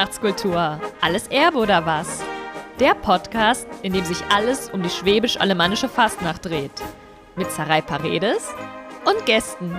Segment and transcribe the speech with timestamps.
[0.00, 0.80] Fastnachtskultur.
[1.02, 2.22] Alles Erbe oder was?
[2.78, 6.72] Der Podcast, in dem sich alles um die schwäbisch-alemannische Fastnacht dreht.
[7.36, 8.48] Mit Sarai Paredes
[9.04, 9.78] und Gästen.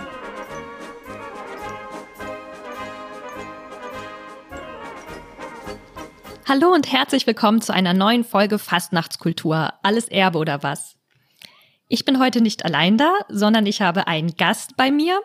[6.48, 9.74] Hallo und herzlich willkommen zu einer neuen Folge Fastnachtskultur.
[9.82, 10.98] Alles Erbe oder was?
[11.88, 15.20] Ich bin heute nicht allein da, sondern ich habe einen Gast bei mir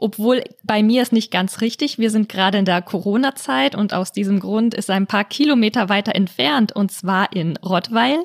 [0.00, 1.98] obwohl bei mir ist nicht ganz richtig.
[1.98, 5.88] Wir sind gerade in der Corona-Zeit und aus diesem Grund ist er ein paar Kilometer
[5.88, 8.24] weiter entfernt und zwar in Rottweil.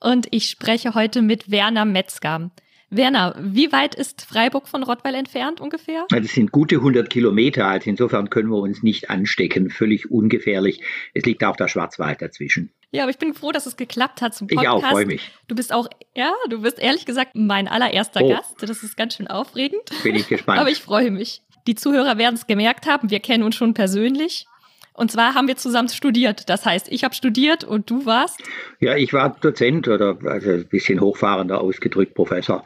[0.00, 2.50] Und ich spreche heute mit Werner Metzger.
[2.90, 6.06] Werner, wie weit ist Freiburg von Rottweil entfernt ungefähr?
[6.10, 10.82] Das sind gute 100 Kilometer, also insofern können wir uns nicht anstecken, völlig ungefährlich.
[11.12, 12.70] Es liegt auch der Schwarzwald dazwischen.
[12.94, 14.64] Ja, aber ich bin froh, dass es geklappt hat zum Podcast.
[14.64, 15.30] Ich auch, freue mich.
[15.48, 18.28] Du bist auch, ja, du bist ehrlich gesagt mein allererster oh.
[18.28, 18.54] Gast.
[18.60, 19.82] Das ist ganz schön aufregend.
[20.04, 20.58] Bin ich gespannt.
[20.60, 21.42] aber ich freue mich.
[21.66, 24.46] Die Zuhörer werden es gemerkt haben, wir kennen uns schon persönlich.
[24.92, 26.48] Und zwar haben wir zusammen studiert.
[26.48, 28.40] Das heißt, ich habe studiert und du warst?
[28.78, 32.62] Ja, ich war Dozent oder also ein bisschen hochfahrender ausgedrückt Professor.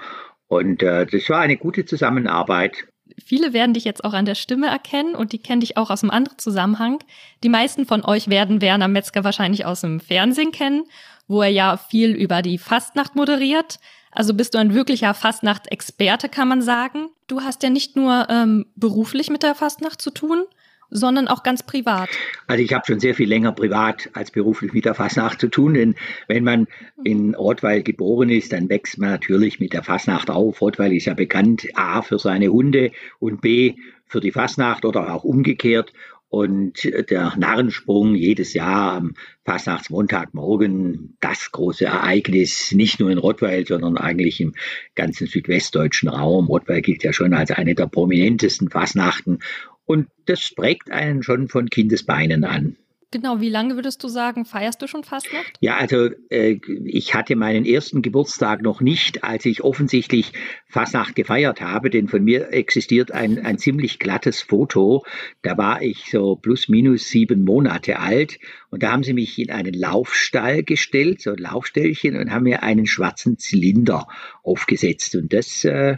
[0.46, 2.86] Und äh, das war eine gute Zusammenarbeit.
[3.22, 6.02] Viele werden dich jetzt auch an der Stimme erkennen und die kennen dich auch aus
[6.02, 6.98] einem anderen Zusammenhang.
[7.42, 10.84] Die meisten von euch werden Werner Metzger wahrscheinlich aus dem Fernsehen kennen,
[11.26, 13.78] wo er ja viel über die Fastnacht moderiert.
[14.10, 17.10] Also bist du ein wirklicher Fastnacht-Experte, kann man sagen.
[17.26, 20.44] Du hast ja nicht nur ähm, beruflich mit der Fastnacht zu tun,
[20.90, 22.08] sondern auch ganz privat.
[22.46, 25.74] Also ich habe schon sehr viel länger privat als beruflich mit der Fasnacht zu tun,
[25.74, 25.94] denn
[26.28, 26.66] wenn man
[27.04, 30.60] in Rottweil geboren ist, dann wächst man natürlich mit der Fasnacht auf.
[30.60, 33.74] Rottweil ist ja bekannt A für seine Hunde und B
[34.06, 35.92] für die Fasnacht oder auch umgekehrt.
[36.30, 39.14] Und der Narrensprung jedes Jahr am
[39.46, 44.54] Fastnachtsmontagmorgen, das große Ereignis, nicht nur in Rottweil, sondern eigentlich im
[44.94, 46.48] ganzen südwestdeutschen Raum.
[46.48, 49.38] Rottweil gilt ja schon als eine der prominentesten Fastnachten.
[49.88, 52.76] Und das prägt einen schon von Kindesbeinen an.
[53.10, 55.54] Genau, wie lange würdest du sagen, feierst du schon Fastnacht?
[55.60, 60.34] Ja, also äh, ich hatte meinen ersten Geburtstag noch nicht, als ich offensichtlich
[60.66, 65.06] Fastnacht gefeiert habe, denn von mir existiert ein, ein ziemlich glattes Foto.
[65.40, 68.38] Da war ich so plus minus sieben Monate alt
[68.68, 72.62] und da haben sie mich in einen Laufstall gestellt, so ein Laufstellchen, und haben mir
[72.62, 74.06] einen schwarzen Zylinder
[74.42, 75.16] aufgesetzt.
[75.16, 75.96] Und das äh,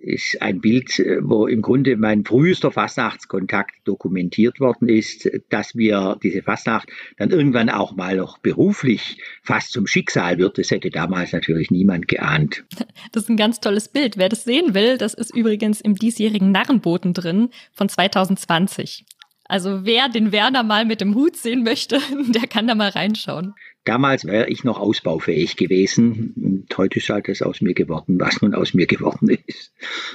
[0.00, 6.18] ist ein Bild, äh, wo im Grunde mein frühester Fastnachtskontakt dokumentiert worden ist, dass wir
[6.22, 10.58] diese Fastnacht dann irgendwann auch mal noch beruflich fast zum Schicksal wird.
[10.58, 12.64] Das hätte damals natürlich niemand geahnt.
[13.12, 14.16] Das ist ein ganz tolles Bild.
[14.16, 19.04] Wer das sehen will, das ist übrigens im diesjährigen Narrenboten drin von 2020.
[19.48, 21.98] Also wer den Werner mal mit dem Hut sehen möchte,
[22.28, 23.54] der kann da mal reinschauen.
[23.84, 26.34] Damals wäre ich noch ausbaufähig gewesen.
[26.36, 29.72] Und heute ist halt das aus mir geworden, was nun aus mir geworden ist.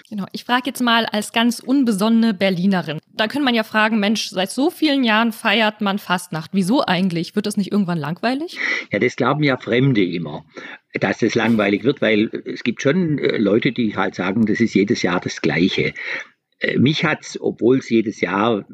[0.07, 0.25] Genau.
[0.31, 2.99] Ich frage jetzt mal als ganz unbesonnene Berlinerin.
[3.11, 6.51] Da könnte man ja fragen, Mensch, seit so vielen Jahren feiert man Fastnacht.
[6.53, 7.35] Wieso eigentlich?
[7.35, 8.59] Wird das nicht irgendwann langweilig?
[8.91, 10.45] Ja, das glauben ja Fremde immer
[10.99, 14.75] dass es langweilig wird, weil es gibt schon äh, Leute, die halt sagen, das ist
[14.75, 15.93] jedes Jahr das Gleiche.
[16.63, 18.65] Äh, mich hat obwohl es jedes Jahr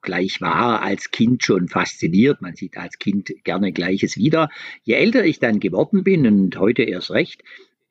[0.00, 2.40] gleich war, als Kind schon fasziniert.
[2.40, 4.48] Man sieht als Kind gerne Gleiches wieder.
[4.82, 7.42] Je älter ich dann geworden bin und heute erst recht,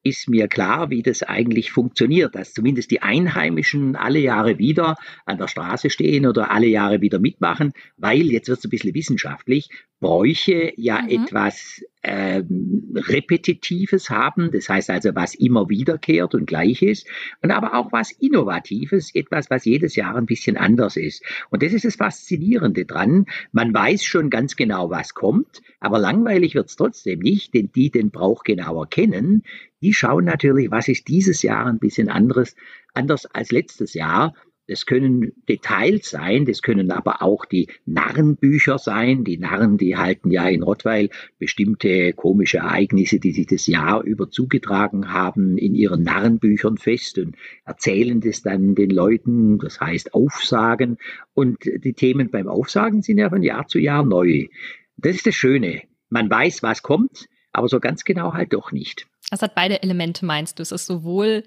[0.05, 4.95] ist mir klar, wie das eigentlich funktioniert, dass zumindest die Einheimischen alle Jahre wieder
[5.25, 8.93] an der Straße stehen oder alle Jahre wieder mitmachen, weil, jetzt wird es ein bisschen
[8.93, 9.69] wissenschaftlich,
[10.01, 11.23] Bräuche ja mhm.
[11.23, 17.08] etwas ähm, Repetitives haben, das heißt also, was immer wiederkehrt und gleich ist,
[17.41, 21.24] und aber auch was Innovatives, etwas, was jedes Jahr ein bisschen anders ist.
[21.50, 23.25] Und das ist das Faszinierende dran.
[23.52, 27.90] Man weiß schon ganz genau, was kommt, aber langweilig wird es trotzdem nicht, denn die
[27.90, 29.44] den Brauch genauer kennen,
[29.81, 32.56] die schauen natürlich, was ist dieses Jahr ein bisschen anderes,
[32.94, 34.34] anders als letztes Jahr.
[34.68, 39.25] Das können Details sein, das können aber auch die Narrenbücher sein.
[39.25, 44.29] Die Narren, die halten ja in Rottweil bestimmte komische Ereignisse, die sich das Jahr über
[44.29, 47.35] zugetragen haben, in ihren Narrenbüchern fest und
[47.66, 50.97] erzählen das dann den Leuten, das heißt Aufsagen.
[51.34, 54.47] Und die Themen beim Aufsagen sind ja von Jahr zu Jahr neu.
[54.96, 55.82] Das ist das Schöne.
[56.09, 59.08] Man weiß, was kommt, aber so ganz genau halt doch nicht.
[59.29, 60.64] Das hat beide Elemente, meinst du?
[60.64, 61.43] Es ist sowohl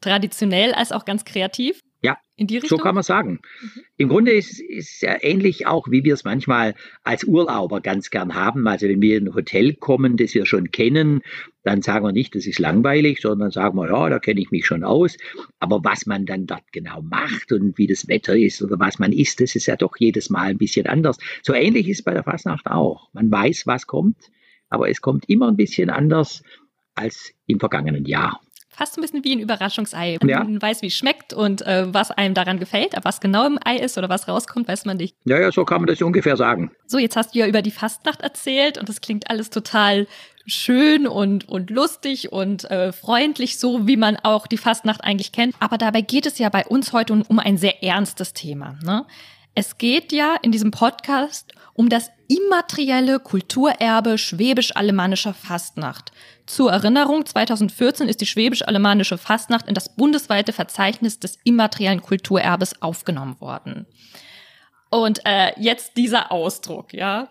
[0.00, 1.82] traditionell als auch ganz kreativ?
[2.02, 2.18] Ja,
[2.64, 3.40] so kann man sagen.
[3.60, 3.70] Mhm.
[3.96, 8.34] Im Grunde ist es ja ähnlich auch, wie wir es manchmal als Urlauber ganz gern
[8.34, 8.68] haben.
[8.68, 11.22] Also wenn wir in ein Hotel kommen, das wir schon kennen,
[11.62, 14.66] dann sagen wir nicht, das ist langweilig, sondern sagen wir, ja, da kenne ich mich
[14.66, 15.16] schon aus.
[15.58, 19.12] Aber was man dann dort genau macht und wie das Wetter ist oder was man
[19.12, 21.16] isst, das ist ja doch jedes Mal ein bisschen anders.
[21.42, 23.08] So ähnlich ist es bei der Fasnacht auch.
[23.14, 24.30] Man weiß, was kommt,
[24.68, 26.42] aber es kommt immer ein bisschen anders
[26.94, 28.40] als im vergangenen Jahr.
[28.76, 30.18] Fast ein bisschen wie ein Überraschungsei.
[30.20, 30.62] Man ja.
[30.62, 33.76] weiß, wie es schmeckt und äh, was einem daran gefällt, aber was genau im Ei
[33.76, 35.16] ist oder was rauskommt, weiß man nicht.
[35.24, 36.70] Ja, ja, so kann man das ungefähr sagen.
[36.86, 40.06] So, jetzt hast du ja über die Fastnacht erzählt und das klingt alles total
[40.46, 45.54] schön und, und lustig und äh, freundlich, so wie man auch die Fastnacht eigentlich kennt.
[45.58, 48.78] Aber dabei geht es ja bei uns heute um, um ein sehr ernstes Thema.
[48.84, 49.06] Ne?
[49.58, 56.12] Es geht ja in diesem Podcast um das immaterielle Kulturerbe schwäbisch-alemannischer Fastnacht.
[56.44, 63.40] Zur Erinnerung, 2014 ist die schwäbisch-alemannische Fastnacht in das bundesweite Verzeichnis des immateriellen Kulturerbes aufgenommen
[63.40, 63.86] worden.
[64.90, 67.30] Und äh, jetzt dieser Ausdruck, ja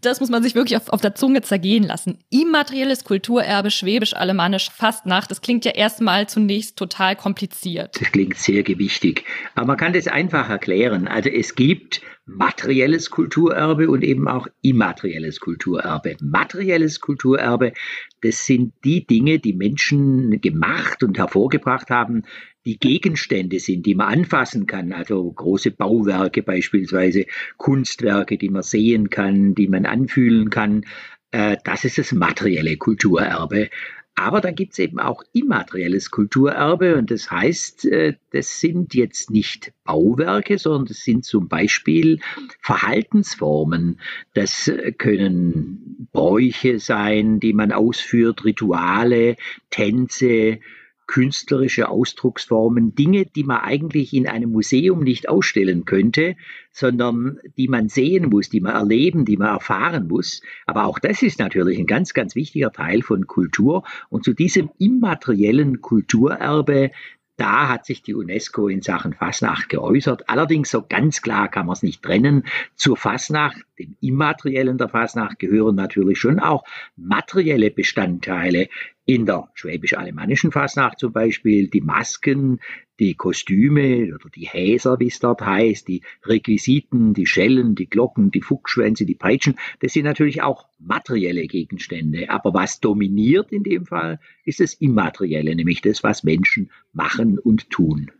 [0.00, 2.18] das muss man sich wirklich auf, auf der Zunge zergehen lassen.
[2.30, 5.30] Immaterielles Kulturerbe, Schwäbisch-Alemannisch, Fastnacht.
[5.30, 8.00] Das klingt ja erstmal zunächst total kompliziert.
[8.00, 9.24] Das klingt sehr gewichtig.
[9.54, 11.08] Aber man kann das einfach erklären.
[11.08, 16.16] Also es gibt materielles Kulturerbe und eben auch immaterielles Kulturerbe.
[16.20, 17.72] Materielles Kulturerbe,
[18.20, 22.24] das sind die Dinge, die Menschen gemacht und hervorgebracht haben,
[22.66, 27.24] die Gegenstände sind, die man anfassen kann, also große Bauwerke beispielsweise,
[27.56, 30.84] Kunstwerke, die man sehen kann, die man anfühlen kann.
[31.30, 33.70] Äh, das ist das materielle Kulturerbe.
[34.18, 39.30] Aber dann gibt es eben auch immaterielles Kulturerbe und das heißt, äh, das sind jetzt
[39.30, 42.18] nicht Bauwerke, sondern das sind zum Beispiel
[42.60, 44.00] Verhaltensformen.
[44.34, 49.36] Das können Bräuche sein, die man ausführt, Rituale,
[49.70, 50.58] Tänze,
[51.08, 56.36] künstlerische Ausdrucksformen, Dinge, die man eigentlich in einem Museum nicht ausstellen könnte,
[56.70, 60.42] sondern die man sehen muss, die man erleben, die man erfahren muss.
[60.66, 63.82] Aber auch das ist natürlich ein ganz, ganz wichtiger Teil von Kultur.
[64.10, 66.90] Und zu diesem immateriellen Kulturerbe
[67.38, 70.28] da hat sich die UNESCO in Sachen Fasnacht geäußert.
[70.28, 72.42] Allerdings so ganz klar kann man es nicht trennen.
[72.74, 76.64] Zur Fasnacht, dem Immateriellen der Fasnacht, gehören natürlich schon auch
[76.96, 78.68] materielle Bestandteile,
[79.08, 82.60] in der schwäbisch-alemannischen Fasnacht zum Beispiel die Masken,
[83.00, 88.30] die Kostüme oder die Häser, wie es dort heißt, die Requisiten, die Schellen, die Glocken,
[88.30, 92.28] die Fuchsschwänze, die Peitschen, das sind natürlich auch materielle Gegenstände.
[92.28, 97.70] Aber was dominiert in dem Fall, ist das Immaterielle, nämlich das, was Menschen machen und
[97.70, 98.10] tun.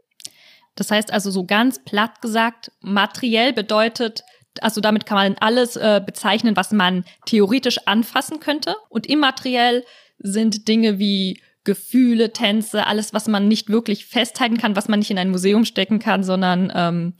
[0.74, 4.24] Das heißt also so ganz platt gesagt, materiell bedeutet,
[4.62, 8.74] also damit kann man alles äh, bezeichnen, was man theoretisch anfassen könnte.
[8.88, 9.84] Und immateriell
[10.18, 15.10] sind Dinge wie Gefühle, Tänze, alles, was man nicht wirklich festhalten kann, was man nicht
[15.10, 17.14] in ein Museum stecken kann, sondern ähm,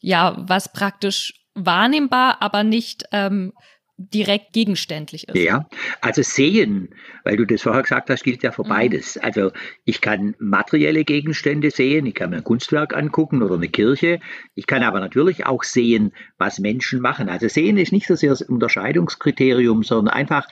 [0.00, 3.52] ja, was praktisch wahrnehmbar, aber nicht ähm,
[3.96, 5.36] direkt gegenständlich ist.
[5.36, 5.68] Ja,
[6.00, 6.90] also sehen,
[7.22, 8.68] weil du das vorher gesagt hast, gilt ja für mhm.
[8.68, 9.16] beides.
[9.18, 9.52] Also
[9.84, 14.20] ich kann materielle Gegenstände sehen, ich kann mir ein Kunstwerk angucken oder eine Kirche,
[14.54, 17.28] ich kann aber natürlich auch sehen, was Menschen machen.
[17.28, 20.48] Also sehen ist nicht so sehr das Unterscheidungskriterium, sondern einfach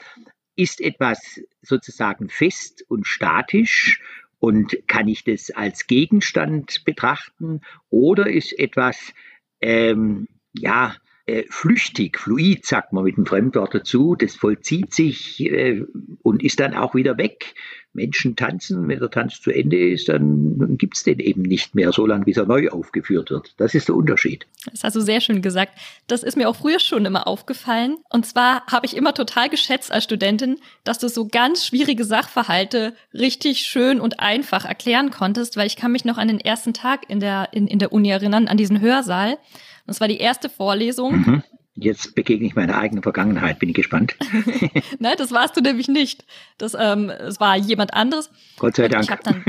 [0.57, 4.01] ist etwas sozusagen fest und statisch
[4.39, 7.61] und kann ich das als Gegenstand betrachten
[7.91, 9.13] oder ist etwas,
[9.61, 10.97] ähm, ja,
[11.27, 15.85] äh, flüchtig, fluid, sagt man mit dem Fremdwort dazu, das vollzieht sich äh,
[16.23, 17.55] und ist dann auch wieder weg.
[17.95, 21.93] Menschen tanzen, wenn der Tanz zu Ende ist, dann gibt es den eben nicht mehr,
[21.93, 23.55] so lange bis er neu aufgeführt wird.
[23.59, 24.47] Das ist der Unterschied.
[24.71, 25.79] Das hast du sehr schön gesagt.
[26.07, 27.99] Das ist mir auch früher schon immer aufgefallen.
[28.09, 32.95] Und zwar habe ich immer total geschätzt als Studentin, dass du so ganz schwierige Sachverhalte
[33.13, 37.09] richtig schön und einfach erklären konntest, weil ich kann mich noch an den ersten Tag
[37.09, 39.39] in der, in, in der Uni erinnern, an diesen Hörsaal.
[39.87, 41.17] Das war die erste Vorlesung.
[41.17, 41.43] Mhm.
[41.75, 44.15] Jetzt begegne ich meiner eigenen Vergangenheit, bin ich gespannt.
[44.99, 46.25] Nein, das warst du nämlich nicht.
[46.59, 48.31] Das, ähm, es war jemand anderes.
[48.59, 49.09] Gott sei Dank.
[49.25, 49.45] Dann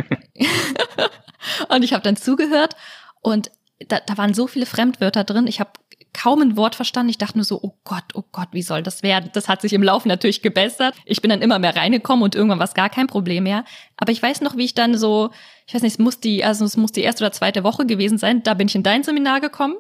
[1.70, 2.75] und ich habe dann zugehört
[3.22, 3.51] und
[3.88, 5.48] da, da waren so viele Fremdwörter drin.
[5.48, 5.72] Ich habe
[6.13, 7.10] kaum ein Wort verstanden.
[7.10, 9.32] Ich dachte nur so, oh Gott, oh Gott, wie soll das werden?
[9.34, 10.96] Das hat sich im Laufe natürlich gebessert.
[11.06, 13.65] Ich bin dann immer mehr reingekommen und irgendwann war es gar kein Problem mehr.
[13.98, 15.32] Aber ich weiß noch, wie ich dann so,
[15.68, 18.18] ich weiß nicht, es muss die, also es muss die erste oder zweite Woche gewesen
[18.18, 18.44] sein.
[18.44, 19.75] Da bin ich in dein Seminar gekommen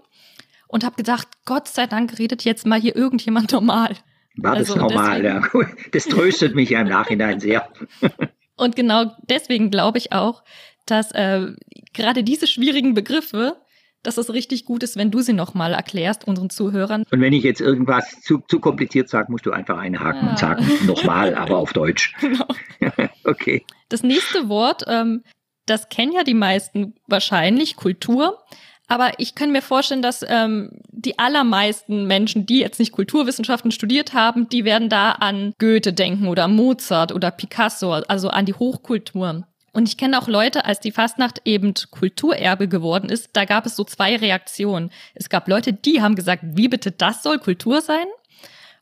[0.67, 3.95] und habe gedacht, Gott sei Dank redet jetzt mal hier irgendjemand normal.
[4.35, 5.69] War das also normal, deswegen, ja.
[5.91, 7.69] Das tröstet mich ja im Nachhinein sehr.
[8.55, 10.43] und genau deswegen glaube ich auch,
[10.85, 11.53] dass äh,
[11.93, 13.57] gerade diese schwierigen Begriffe,
[14.01, 17.05] dass es richtig gut ist, wenn du sie nochmal erklärst, unseren Zuhörern.
[17.09, 20.29] Und wenn ich jetzt irgendwas zu, zu kompliziert sage, musst du einfach einhaken ja.
[20.31, 22.13] und sagen, nochmal, aber auf Deutsch.
[22.19, 22.47] Genau.
[23.23, 23.65] okay.
[23.89, 25.23] Das nächste Wort, ähm,
[25.65, 28.39] das kennen ja die meisten wahrscheinlich, Kultur.
[28.87, 34.13] Aber ich kann mir vorstellen, dass ähm, die allermeisten Menschen, die jetzt nicht Kulturwissenschaften studiert
[34.13, 39.47] haben, die werden da an Goethe denken oder Mozart oder Picasso, also an die Hochkultur.
[39.71, 43.75] Und ich kenne auch Leute, als die Fastnacht eben Kulturerbe geworden ist, da gab es
[43.75, 44.91] so zwei Reaktionen.
[45.15, 48.05] Es gab Leute, die haben gesagt, wie bitte das soll Kultur sein?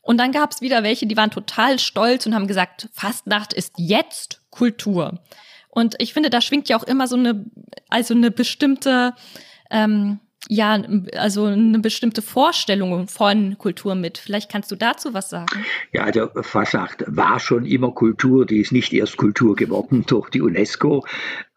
[0.01, 3.75] Und dann gab es wieder welche, die waren total stolz und haben gesagt, Fastnacht ist
[3.77, 5.19] jetzt Kultur.
[5.69, 7.45] Und ich finde, da schwingt ja auch immer so eine,
[7.87, 9.13] also eine bestimmte,
[9.71, 10.81] ähm, ja,
[11.15, 14.17] also eine bestimmte Vorstellung von Kultur mit.
[14.17, 15.65] Vielleicht kannst du dazu was sagen.
[15.93, 20.41] Ja, also Fasnacht war schon immer Kultur, die ist nicht erst Kultur geworden durch die
[20.41, 21.05] UNESCO,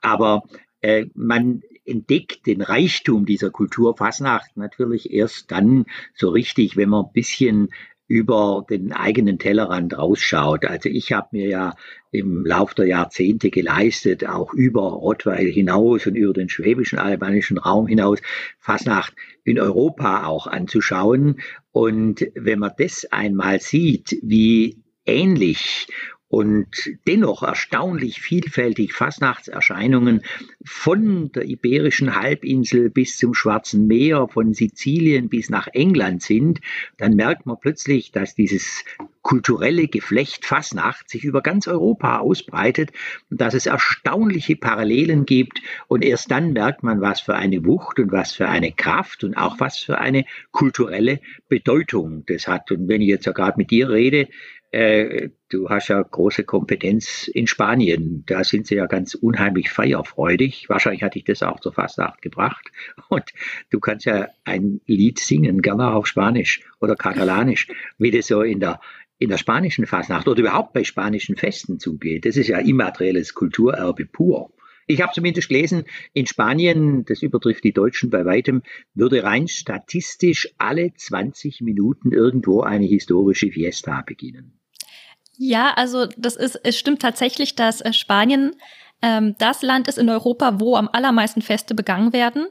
[0.03, 0.43] aber
[0.81, 7.07] äh, man entdeckt den Reichtum dieser Kultur Fasnacht natürlich erst dann so richtig, wenn man
[7.07, 7.69] ein bisschen
[8.07, 10.65] über den eigenen Tellerrand rausschaut.
[10.67, 11.75] Also ich habe mir ja
[12.11, 17.87] im Lauf der Jahrzehnte geleistet, auch über Rottweil hinaus und über den schwäbischen albanischen Raum
[17.87, 18.21] hinaus,
[18.59, 21.41] Fasnacht in Europa auch anzuschauen.
[21.73, 25.89] Und wenn man das einmal sieht, wie ähnlich
[26.29, 26.67] und
[27.07, 30.23] dennoch erstaunlich vielfältig Fastnachtserscheinungen
[30.65, 36.61] von der Iberischen Halbinsel bis zum Schwarzen Meer, von Sizilien bis nach England sind,
[36.97, 38.85] dann merkt man plötzlich, dass dieses
[39.23, 42.91] kulturelle Geflecht Fasnacht sich über ganz Europa ausbreitet
[43.31, 45.63] und dass es erstaunliche Parallelen gibt.
[45.89, 49.35] Und erst dann merkt man, was für eine Wucht und was für eine Kraft und
[49.35, 52.71] auch was für eine kulturelle Bedeutung das hat.
[52.71, 54.29] Und wenn ich jetzt ja gerade mit dir rede,
[54.75, 58.25] äh, du hast ja große Kompetenz in Spanien.
[58.27, 60.69] Da sind sie ja ganz unheimlich feierfreudig.
[60.69, 62.73] Wahrscheinlich hatte ich das auch zur Fastnacht gebracht.
[63.09, 63.33] Und
[63.71, 68.59] du kannst ja ein Lied singen, gerne auf Spanisch oder Katalanisch, wie das so in
[68.59, 68.81] der
[69.19, 72.27] in der spanischen Fastnacht oder überhaupt bei spanischen Festen zugeht.
[72.27, 74.51] Das ist ja immaterielles Kulturerbe pur.
[74.89, 78.63] Ich habe zumindest gelesen, in Spanien, das übertrifft die Deutschen bei weitem,
[78.93, 84.59] würde rein statistisch alle 20 Minuten irgendwo eine historische Fiesta beginnen.
[85.37, 88.57] Ja, also das ist, es stimmt tatsächlich, dass äh, Spanien
[89.03, 92.47] ähm, das Land ist in Europa, wo am allermeisten Feste begangen werden.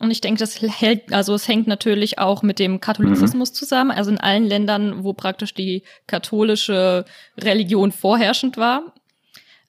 [0.00, 3.54] Und ich denke, das hält, also es hängt natürlich auch mit dem Katholizismus mhm.
[3.54, 3.90] zusammen.
[3.90, 7.04] Also in allen Ländern, wo praktisch die katholische
[7.38, 8.94] Religion vorherrschend war,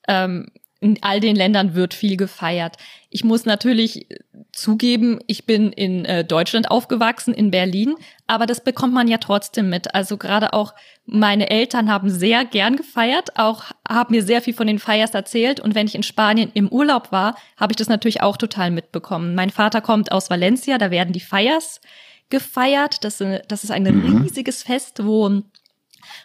[0.08, 0.48] ähm,
[0.84, 2.76] in all den Ländern wird viel gefeiert.
[3.08, 4.06] Ich muss natürlich
[4.52, 7.94] zugeben, ich bin in äh, Deutschland aufgewachsen, in Berlin,
[8.26, 9.94] aber das bekommt man ja trotzdem mit.
[9.94, 10.74] Also gerade auch
[11.06, 15.58] meine Eltern haben sehr gern gefeiert, auch haben mir sehr viel von den Feiers erzählt
[15.58, 19.34] und wenn ich in Spanien im Urlaub war, habe ich das natürlich auch total mitbekommen.
[19.34, 21.80] Mein Vater kommt aus Valencia, da werden die Feiers
[22.28, 23.04] gefeiert.
[23.04, 24.22] Das, das ist ein mhm.
[24.22, 25.30] riesiges Fest, wo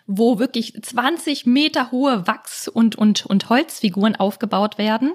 [0.08, 5.14] wo wirklich 20 Meter hohe Wachs- und, und, und Holzfiguren aufgebaut werden.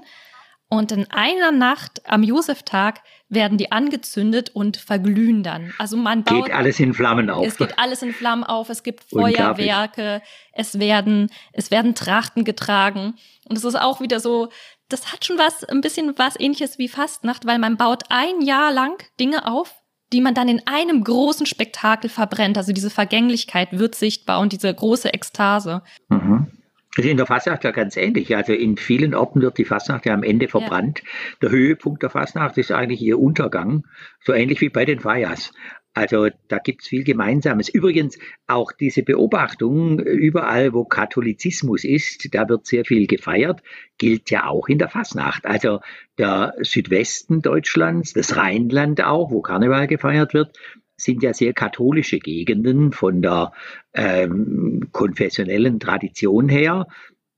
[0.69, 5.73] Und in einer Nacht am Joseftag werden die angezündet und verglühen dann.
[5.79, 6.47] Also man baut.
[6.47, 7.47] Geht alles in Flammen auf.
[7.47, 8.71] Es geht alles in Flammen auf.
[8.71, 10.23] Es gibt Feuerwerke.
[10.53, 13.15] Es werden, es werden Trachten getragen.
[13.49, 14.49] Und es ist auch wieder so,
[14.89, 18.73] das hat schon was, ein bisschen was ähnliches wie Fastnacht, weil man baut ein Jahr
[18.73, 19.75] lang Dinge auf,
[20.15, 22.57] die man dann in einem großen Spektakel verbrennt.
[22.57, 25.83] Also diese Vergänglichkeit wird sichtbar und diese große Ekstase.
[26.09, 26.47] Mhm.
[26.95, 28.37] Das ist in der Fasnacht ja ganz ähnlich.
[28.37, 31.01] Also in vielen Orten wird die Fasnacht ja am Ende verbrannt.
[31.03, 31.09] Ja.
[31.43, 33.85] Der Höhepunkt der Fasnacht ist eigentlich ihr Untergang,
[34.25, 35.53] so ähnlich wie bei den Fayas.
[35.95, 37.69] Also da gibt's viel Gemeinsames.
[37.69, 43.63] Übrigens auch diese Beobachtung, überall wo Katholizismus ist, da wird sehr viel gefeiert,
[43.97, 45.47] gilt ja auch in der Fasnacht.
[45.47, 45.81] Also
[46.19, 50.59] der Südwesten Deutschlands, das Rheinland auch, wo Karneval gefeiert wird,
[50.97, 53.53] sind ja sehr katholische Gegenden von der
[53.95, 56.89] ähm, konfessionellen Tradition her.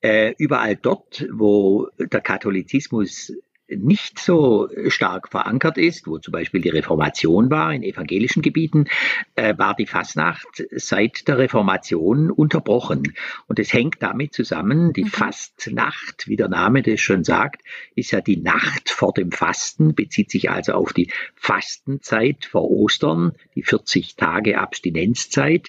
[0.01, 3.35] Äh, überall dort, wo der Katholizismus
[3.69, 8.87] nicht so stark verankert ist, wo zum Beispiel die Reformation war in evangelischen Gebieten,
[9.35, 13.15] äh, war die Fastnacht seit der Reformation unterbrochen.
[13.47, 15.09] Und es hängt damit zusammen, die mhm.
[15.09, 17.63] Fastnacht, wie der Name das schon sagt,
[17.95, 23.33] ist ja die Nacht vor dem Fasten, bezieht sich also auf die Fastenzeit vor Ostern,
[23.55, 25.69] die 40 Tage Abstinenzzeit.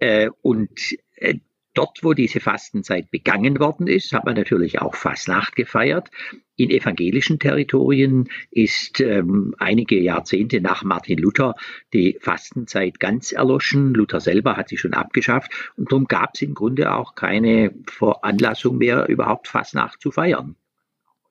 [0.00, 1.36] Äh, und äh,
[1.78, 6.08] Dort, wo diese Fastenzeit begangen worden ist, hat man natürlich auch Fastnacht gefeiert.
[6.56, 11.54] In evangelischen Territorien ist ähm, einige Jahrzehnte nach Martin Luther
[11.92, 13.94] die Fastenzeit ganz erloschen.
[13.94, 18.78] Luther selber hat sie schon abgeschafft und darum gab es im Grunde auch keine Veranlassung
[18.78, 20.56] mehr, überhaupt Fastnacht zu feiern.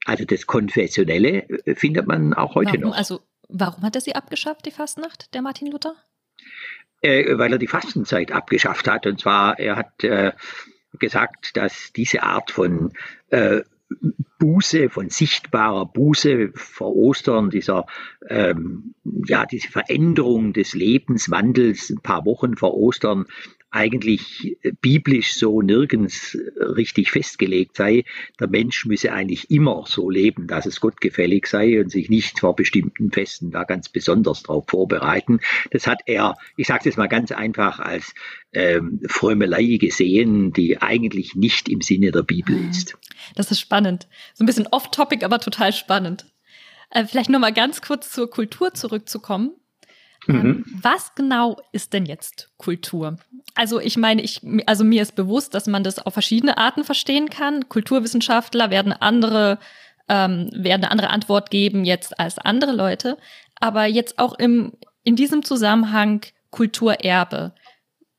[0.06, 2.98] Also das Konfessionelle äh, findet man auch heute warum, noch.
[2.98, 5.98] Also warum hat er sie abgeschafft, die Fastnacht, der Martin Luther?
[7.02, 9.06] Äh, weil er die Fastenzeit abgeschafft hat.
[9.06, 10.32] Und zwar, er hat äh,
[10.98, 12.92] gesagt, dass diese Art von
[13.30, 13.62] äh,
[14.40, 17.86] Buße, von sichtbarer Buße vor Ostern, dieser,
[18.28, 23.26] ähm, ja, diese Veränderung des Lebenswandels ein paar Wochen vor Ostern
[23.70, 28.06] eigentlich biblisch so nirgends richtig festgelegt sei.
[28.40, 32.40] Der Mensch müsse eigentlich immer so leben, dass es Gott gefällig sei und sich nicht
[32.40, 35.40] vor bestimmten Festen da ganz besonders darauf vorbereiten.
[35.72, 38.14] Das hat er, ich sage es jetzt mal ganz einfach, als
[38.54, 42.70] ähm, Frömelei gesehen, die eigentlich nicht im Sinne der Bibel mhm.
[42.70, 42.98] ist.
[43.36, 44.08] Das ist spannend.
[44.34, 46.26] So ein bisschen off-topic, aber total spannend.
[46.90, 49.52] Äh, vielleicht noch mal ganz kurz zur Kultur zurückzukommen.
[50.28, 50.66] Ähm, mhm.
[50.82, 53.18] Was genau ist denn jetzt Kultur?
[53.56, 57.30] Also ich meine, ich, also mir ist bewusst, dass man das auf verschiedene Arten verstehen
[57.30, 57.68] kann.
[57.70, 59.58] Kulturwissenschaftler werden andere,
[60.08, 63.18] ähm, werden eine andere Antwort geben jetzt als andere Leute.
[63.60, 67.54] Aber jetzt auch im, in diesem Zusammenhang Kulturerbe.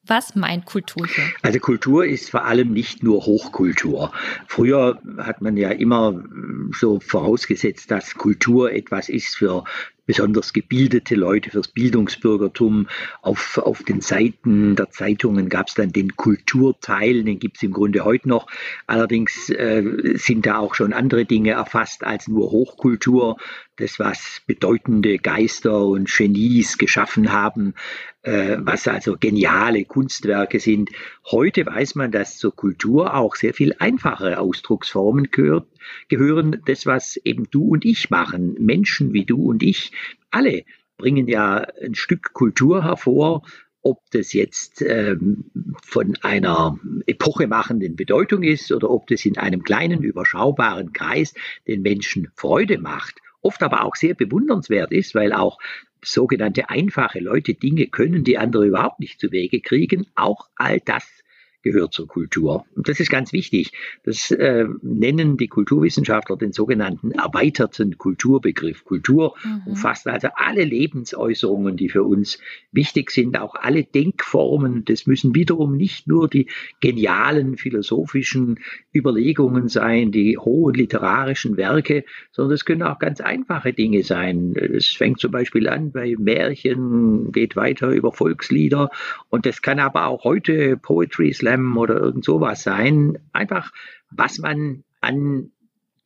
[0.08, 1.24] Was meint Kultur hier?
[1.42, 4.10] Also Kultur ist vor allem nicht nur Hochkultur.
[4.46, 6.24] Früher hat man ja immer
[6.72, 9.64] so vorausgesetzt, dass Kultur etwas ist für
[10.08, 12.88] besonders gebildete Leute fürs Bildungsbürgertum.
[13.20, 17.72] Auf, auf den Seiten der Zeitungen gab es dann den Kulturteil, den gibt es im
[17.72, 18.46] Grunde heute noch.
[18.86, 19.84] Allerdings äh,
[20.14, 23.36] sind da auch schon andere Dinge erfasst als nur Hochkultur.
[23.78, 27.75] Das, was bedeutende Geister und Genies geschaffen haben,
[28.23, 30.90] äh, was also geniale Kunstwerke sind.
[31.30, 35.68] Heute weiß man, dass zur Kultur auch sehr viel einfachere Ausdrucksformen gehört,
[36.08, 36.61] gehören.
[36.66, 39.92] Das, was eben du und ich machen, Menschen wie du und ich,
[40.32, 40.64] alle
[40.97, 43.42] bringen ja ein Stück Kultur hervor,
[43.82, 45.44] ob das jetzt ähm,
[45.85, 51.32] von einer epochemachenden Bedeutung ist oder ob das in einem kleinen, überschaubaren Kreis
[51.68, 53.20] den Menschen Freude macht.
[53.40, 55.59] Oft aber auch sehr bewundernswert ist, weil auch
[56.02, 60.07] sogenannte einfache Leute Dinge können, die andere überhaupt nicht zu Wege kriegen.
[60.14, 61.17] Auch all das
[61.62, 62.64] gehört zur Kultur.
[62.76, 63.72] Und das ist ganz wichtig.
[64.04, 68.84] Das äh, nennen die Kulturwissenschaftler den sogenannten erweiterten Kulturbegriff.
[68.84, 69.62] Kultur mhm.
[69.66, 72.38] umfasst also alle Lebensäußerungen, die für uns
[72.70, 74.84] wichtig sind, auch alle Denkformen.
[74.84, 76.48] Das müssen wiederum nicht nur die
[76.80, 78.60] genialen philosophischen
[78.94, 84.54] Überlegungen sein, die hohen literarischen Werke, sondern es können auch ganz einfache Dinge sein.
[84.54, 88.90] Es fängt zum Beispiel an bei Märchen, geht weiter über Volkslieder
[89.28, 93.19] und das kann aber auch heute Poetry Slam Slam oder irgend sowas sein.
[93.33, 93.73] Einfach,
[94.11, 95.50] was man an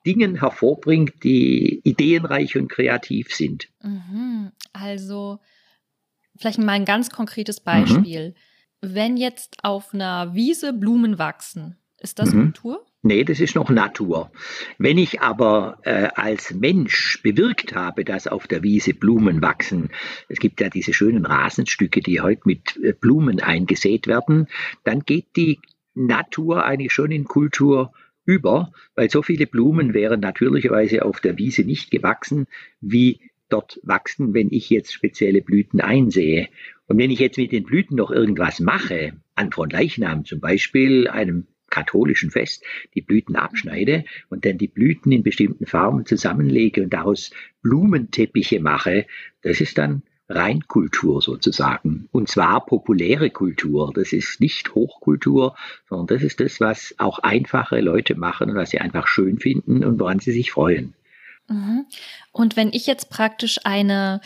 [0.07, 3.69] Dingen hervorbringt, die ideenreich und kreativ sind.
[3.83, 4.53] Mhm.
[4.73, 5.39] Also
[6.37, 8.31] vielleicht mal ein ganz konkretes Beispiel.
[8.31, 8.35] Mhm.
[8.95, 12.43] Wenn jetzt auf einer Wiese Blumen wachsen, ist das mhm.
[12.45, 12.87] Kultur?
[13.05, 14.31] Nee, das ist noch Natur.
[14.79, 19.91] Wenn ich aber äh, als Mensch bewirkt habe, dass auf der Wiese Blumen wachsen,
[20.29, 24.47] es gibt ja diese schönen Rasenstücke, die heute mit äh, Blumen eingesät werden,
[24.85, 25.59] dann geht die
[25.95, 27.93] Natur eigentlich schon in Kultur
[28.25, 32.47] über, weil so viele Blumen wären natürlicherweise auf der Wiese nicht gewachsen,
[32.81, 36.49] wie dort wachsen, wenn ich jetzt spezielle Blüten einsehe.
[36.87, 41.09] Und wenn ich jetzt mit den Blüten noch irgendwas mache, an von Leichnam zum Beispiel,
[41.09, 42.63] einem katholischen Fest
[42.95, 47.31] die Blüten abschneide und dann die Blüten in bestimmten Farben zusammenlege und daraus
[47.63, 49.07] Blumenteppiche mache,
[49.43, 52.09] das ist dann Reinkultur sozusagen.
[52.13, 53.93] Und zwar populäre Kultur.
[53.95, 55.57] Das ist nicht Hochkultur,
[55.89, 59.85] sondern das ist das, was auch einfache Leute machen und was sie einfach schön finden
[59.85, 60.95] und woran sie sich freuen.
[61.49, 61.87] Mhm.
[62.31, 64.21] Und wenn ich jetzt praktisch eine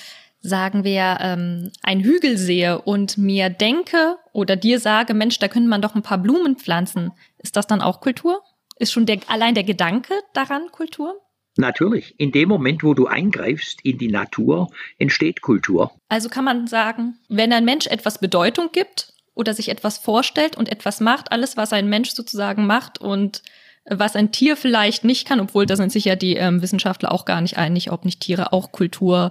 [0.47, 5.69] sagen wir, ähm, einen Hügel sehe und mir denke oder dir sage, Mensch, da könnte
[5.69, 7.11] man doch ein paar Blumen pflanzen,
[7.47, 8.43] ist das dann auch Kultur?
[8.77, 11.15] Ist schon der, allein der Gedanke daran Kultur?
[11.57, 12.19] Natürlich.
[12.19, 15.93] In dem Moment, wo du eingreifst in die Natur, entsteht Kultur.
[16.09, 20.69] Also kann man sagen, wenn ein Mensch etwas Bedeutung gibt oder sich etwas vorstellt und
[20.71, 23.43] etwas macht, alles, was ein Mensch sozusagen macht und
[23.89, 27.25] was ein Tier vielleicht nicht kann, obwohl da sind sich ja die ähm, Wissenschaftler auch
[27.25, 29.31] gar nicht einig, ob nicht Tiere auch Kultur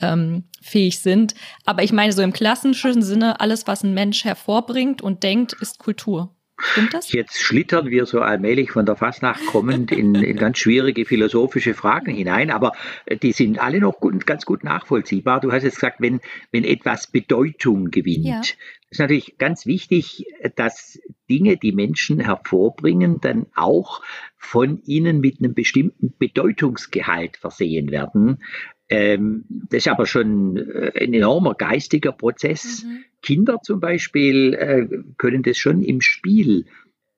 [0.00, 1.34] ähm, fähig sind.
[1.64, 5.78] Aber ich meine, so im klassischen Sinne, alles, was ein Mensch hervorbringt und denkt, ist
[5.78, 6.35] Kultur.
[6.58, 7.12] Stimmt das?
[7.12, 12.14] Jetzt schlittern wir so allmählich von der Fastnacht kommend in, in ganz schwierige philosophische Fragen
[12.14, 12.72] hinein, aber
[13.04, 15.40] äh, die sind alle noch gut, ganz gut nachvollziehbar.
[15.40, 16.20] Du hast jetzt gesagt, wenn,
[16.52, 18.24] wenn etwas Bedeutung gewinnt.
[18.24, 18.40] Ja.
[18.88, 24.00] ist natürlich ganz wichtig, dass Dinge, die Menschen hervorbringen, dann auch
[24.38, 28.42] von ihnen mit einem bestimmten Bedeutungsgehalt versehen werden.
[28.88, 32.84] Ähm, das ist aber schon äh, ein enormer geistiger Prozess.
[32.84, 33.04] Mhm.
[33.22, 34.86] Kinder zum Beispiel äh,
[35.18, 36.66] können das schon im Spiel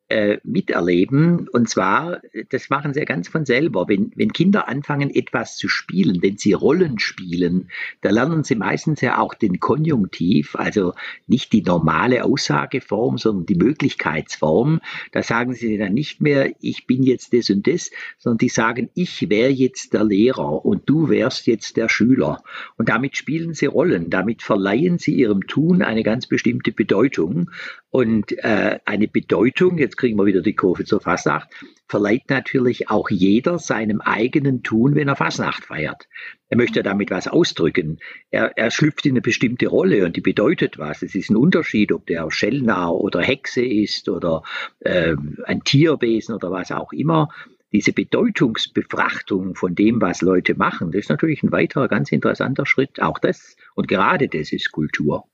[0.08, 1.48] äh, miterleben.
[1.48, 3.88] Und zwar, das machen sie ja ganz von selber.
[3.88, 9.00] Wenn, wenn Kinder anfangen, etwas zu spielen, wenn sie Rollen spielen, da lernen sie meistens
[9.00, 10.94] ja auch den Konjunktiv, also
[11.26, 14.80] nicht die normale Aussageform, sondern die Möglichkeitsform.
[15.12, 18.88] Da sagen sie dann nicht mehr, ich bin jetzt das und das, sondern die sagen,
[18.94, 22.42] ich wäre jetzt der Lehrer und du wärst jetzt der Schüler.
[22.76, 27.50] Und damit spielen sie Rollen, damit verleihen sie ihrem Tun eine ganz bestimmte Bedeutung.
[27.90, 31.48] Und äh, eine Bedeutung, jetzt kriegen wir wieder die Kurve zur Fasnacht,
[31.87, 36.07] verleiht natürlich auch jeder seinem eigenen Tun, wenn er Fasnacht feiert.
[36.48, 37.98] Er möchte damit was ausdrücken.
[38.31, 41.03] Er, er schlüpft in eine bestimmte Rolle und die bedeutet was.
[41.03, 44.42] Es ist ein Unterschied, ob der Schellnarr oder Hexe ist oder
[44.81, 47.31] äh, ein Tierwesen oder was auch immer.
[47.72, 53.01] Diese Bedeutungsbefrachtung von dem, was Leute machen, das ist natürlich ein weiterer ganz interessanter Schritt.
[53.01, 55.24] Auch das und gerade das ist Kultur.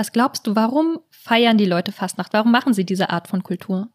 [0.00, 2.32] Was glaubst du, warum feiern die Leute Fastnacht?
[2.32, 3.90] Warum machen sie diese Art von Kultur?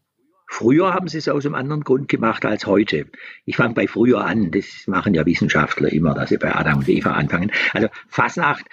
[0.47, 3.07] Früher haben sie es aus einem anderen Grund gemacht als heute.
[3.45, 6.89] Ich fange bei früher an, das machen ja Wissenschaftler immer, dass sie bei Adam und
[6.89, 7.51] Eva anfangen.
[7.73, 8.67] Also Fasnacht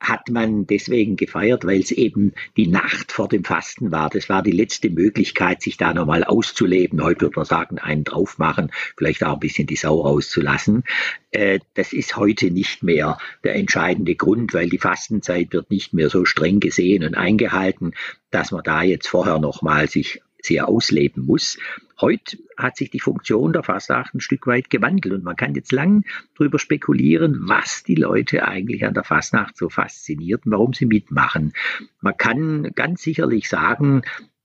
[0.00, 4.10] hat man deswegen gefeiert, weil es eben die Nacht vor dem Fasten war.
[4.10, 7.02] Das war die letzte Möglichkeit, sich da nochmal auszuleben.
[7.02, 10.84] Heute würde man sagen, einen drauf machen, vielleicht auch ein bisschen die Sau rauszulassen.
[11.30, 16.10] Äh, das ist heute nicht mehr der entscheidende Grund, weil die Fastenzeit wird nicht mehr
[16.10, 17.92] so streng gesehen und eingehalten,
[18.30, 21.58] dass man da jetzt vorher nochmal sich sehr ausleben muss.
[22.00, 25.72] Heute hat sich die Funktion der Fasnacht ein Stück weit gewandelt und man kann jetzt
[25.72, 26.04] lang
[26.36, 31.52] darüber spekulieren, was die Leute eigentlich an der Fasnacht so fasziniert und warum sie mitmachen.
[32.00, 34.02] Man kann ganz sicherlich sagen,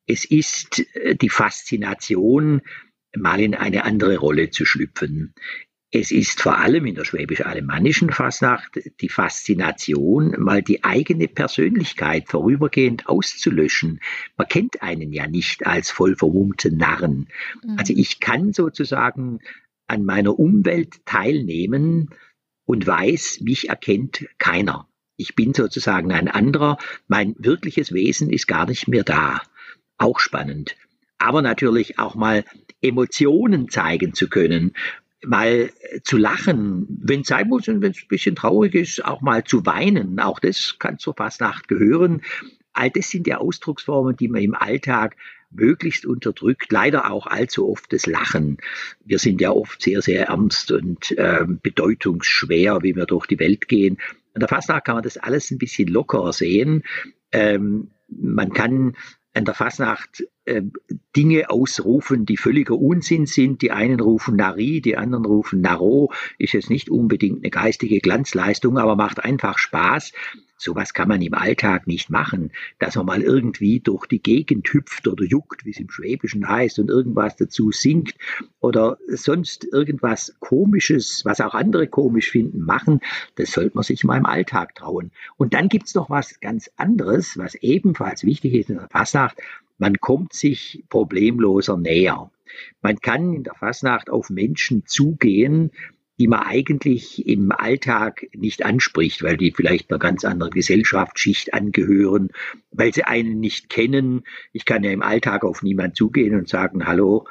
[0.07, 2.61] es ist äh, die Faszination,
[3.15, 5.33] mal in eine andere Rolle zu schlüpfen.
[5.93, 13.07] Es ist vor allem in der schwäbisch-alemannischen Fasnacht die Faszination, mal die eigene Persönlichkeit vorübergehend
[13.07, 13.99] auszulöschen.
[14.37, 17.27] Man kennt einen ja nicht als voll vermummten Narren.
[17.61, 17.77] Mhm.
[17.77, 19.39] Also ich kann sozusagen
[19.87, 22.11] an meiner Umwelt teilnehmen
[22.63, 24.87] und weiß, mich erkennt keiner.
[25.17, 26.77] Ich bin sozusagen ein anderer.
[27.09, 29.41] Mein wirkliches Wesen ist gar nicht mehr da.
[29.97, 30.77] Auch spannend.
[31.17, 32.45] Aber natürlich auch mal
[32.81, 34.73] Emotionen zeigen zu können
[35.25, 35.71] mal
[36.03, 39.43] zu lachen, wenn es sein muss und wenn es ein bisschen traurig ist, auch mal
[39.43, 40.19] zu weinen.
[40.19, 42.21] Auch das kann zur Fastnacht gehören.
[42.73, 45.15] All das sind ja Ausdrucksformen, die man im Alltag
[45.51, 46.71] möglichst unterdrückt.
[46.71, 48.57] Leider auch allzu oft das Lachen.
[49.03, 53.67] Wir sind ja oft sehr, sehr ernst und äh, bedeutungsschwer, wie wir durch die Welt
[53.67, 53.97] gehen.
[54.33, 56.83] An der Fastnacht kann man das alles ein bisschen lockerer sehen.
[57.31, 58.95] Ähm, man kann
[59.33, 60.61] an der Fasnacht äh,
[61.15, 63.61] Dinge ausrufen, die völliger Unsinn sind.
[63.61, 66.11] Die einen rufen Nari, die anderen rufen Naro.
[66.37, 70.11] Ist jetzt nicht unbedingt eine geistige Glanzleistung, aber macht einfach Spaß.
[70.63, 75.07] Sowas kann man im Alltag nicht machen, dass man mal irgendwie durch die Gegend hüpft
[75.07, 78.13] oder juckt, wie es im Schwäbischen heißt, und irgendwas dazu singt
[78.59, 82.99] oder sonst irgendwas Komisches, was auch andere komisch finden, machen.
[83.37, 85.09] Das sollte man sich mal im Alltag trauen.
[85.35, 89.37] Und dann gibt's noch was ganz anderes, was ebenfalls wichtig ist in der Fasnacht.
[89.79, 92.29] Man kommt sich problemloser näher.
[92.83, 95.71] Man kann in der Fasnacht auf Menschen zugehen,
[96.21, 102.29] die man eigentlich im Alltag nicht anspricht, weil die vielleicht einer ganz anderen Gesellschaftsschicht angehören,
[102.69, 104.21] weil sie einen nicht kennen.
[104.53, 107.25] Ich kann ja im Alltag auf niemanden zugehen und sagen, hallo,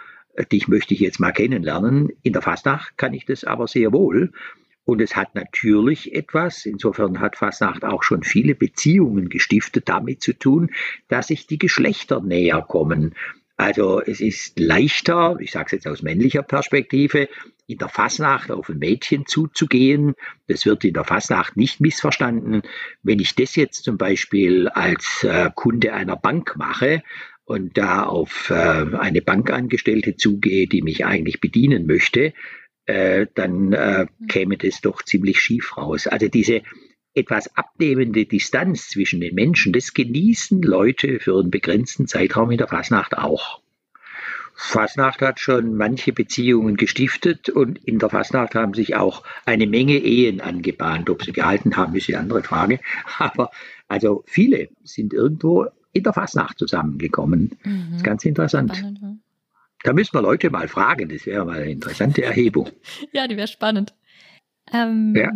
[0.50, 2.08] dich möchte ich jetzt mal kennenlernen.
[2.24, 4.32] In der Fastnacht kann ich das aber sehr wohl.
[4.84, 10.32] Und es hat natürlich etwas, insofern hat Fasnacht auch schon viele Beziehungen gestiftet, damit zu
[10.32, 10.72] tun,
[11.06, 13.14] dass sich die Geschlechter näher kommen.
[13.60, 17.28] Also es ist leichter, ich sage es jetzt aus männlicher Perspektive,
[17.66, 20.14] in der Fasnacht auf ein Mädchen zuzugehen.
[20.48, 22.62] Das wird in der Fasnacht nicht missverstanden.
[23.02, 27.02] Wenn ich das jetzt zum Beispiel als äh, Kunde einer Bank mache
[27.44, 32.32] und da auf äh, eine Bankangestellte zugehe, die mich eigentlich bedienen möchte,
[32.86, 34.26] äh, dann äh, mhm.
[34.26, 36.06] käme das doch ziemlich schief raus.
[36.06, 36.62] Also diese
[37.14, 42.68] etwas abnehmende Distanz zwischen den Menschen, das genießen Leute für einen begrenzten Zeitraum in der
[42.68, 43.60] Fasnacht auch.
[44.54, 49.96] Fasnacht hat schon manche Beziehungen gestiftet und in der Fasnacht haben sich auch eine Menge
[49.96, 51.08] Ehen angebahnt.
[51.08, 52.78] Ob sie gehalten haben, ist eine andere Frage.
[53.18, 53.50] Aber
[53.88, 57.56] also viele sind irgendwo in der Fasnacht zusammengekommen.
[57.64, 57.86] Mhm.
[57.88, 58.76] Das ist ganz interessant.
[58.76, 59.16] Spannend, ja.
[59.82, 61.08] Da müssen wir Leute mal fragen.
[61.08, 62.68] Das wäre mal eine interessante Erhebung.
[63.12, 63.94] ja, die wäre spannend.
[64.72, 65.30] Ähm, ja.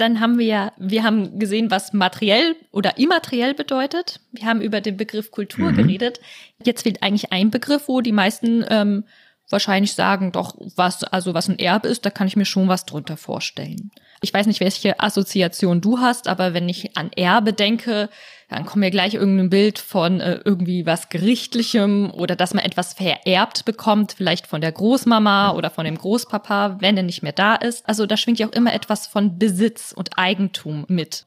[0.00, 4.20] Dann haben wir ja, wir haben gesehen, was materiell oder immateriell bedeutet.
[4.32, 5.76] Wir haben über den Begriff Kultur mhm.
[5.76, 6.20] geredet.
[6.64, 9.04] Jetzt fehlt eigentlich ein Begriff, wo die meisten ähm,
[9.50, 12.86] wahrscheinlich sagen, doch, was, also was ein Erbe ist, da kann ich mir schon was
[12.86, 13.90] drunter vorstellen.
[14.22, 18.10] Ich weiß nicht, welche Assoziation du hast, aber wenn ich an Erbe denke,
[18.50, 22.92] dann kommt mir gleich irgendein Bild von äh, irgendwie was Gerichtlichem oder dass man etwas
[22.92, 27.54] vererbt bekommt, vielleicht von der Großmama oder von dem Großpapa, wenn er nicht mehr da
[27.54, 27.88] ist.
[27.88, 31.24] Also da schwingt ja auch immer etwas von Besitz und Eigentum mit.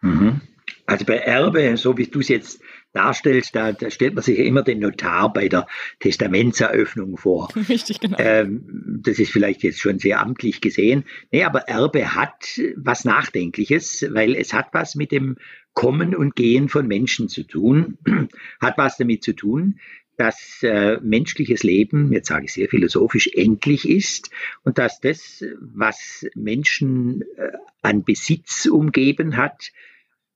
[0.00, 0.40] Mhm.
[0.86, 2.60] Also bei Erbe, so wie du es jetzt
[2.92, 5.66] darstellt, da, da, stellt man sich ja immer den Notar bei der
[6.00, 7.48] Testamentseröffnung vor.
[7.68, 8.18] Richtig, genau.
[8.18, 11.04] Ähm, das ist vielleicht jetzt schon sehr amtlich gesehen.
[11.30, 15.36] Nee, aber Erbe hat was Nachdenkliches, weil es hat was mit dem
[15.74, 17.98] Kommen und Gehen von Menschen zu tun,
[18.60, 19.78] hat was damit zu tun,
[20.16, 24.30] dass äh, menschliches Leben, jetzt sage ich sehr philosophisch, endlich ist
[24.62, 29.72] und dass das, was Menschen äh, an Besitz umgeben hat,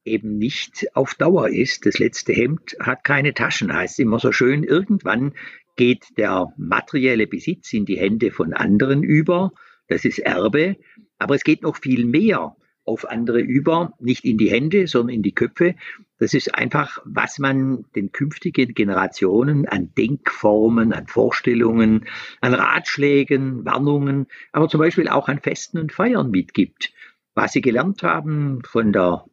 [0.07, 1.87] eben nicht auf Dauer ist.
[1.87, 4.64] Das letzte Hemd hat keine Taschen, heißt immer so schön.
[4.64, 5.35] Irgendwann
[5.77, 9.53] geht der materielle Besitz in die Hände von anderen über.
[9.88, 10.77] Das ist Erbe.
[11.19, 15.23] Aber es geht noch viel mehr auf andere über, nicht in die Hände, sondern in
[15.23, 15.75] die Köpfe.
[16.19, 22.07] Das ist einfach, was man den künftigen Generationen an Denkformen, an Vorstellungen,
[22.40, 26.92] an Ratschlägen, Warnungen, aber zum Beispiel auch an Festen und Feiern mitgibt.
[27.35, 29.25] Was sie gelernt haben von der